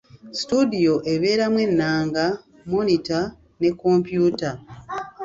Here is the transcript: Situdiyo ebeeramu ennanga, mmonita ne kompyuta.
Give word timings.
Situdiyo 0.37 0.95
ebeeramu 1.13 1.57
ennanga, 1.65 2.25
mmonita 2.65 3.19
ne 3.59 3.69
kompyuta. 3.79 4.51